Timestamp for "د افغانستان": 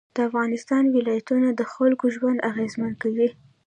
0.15-0.83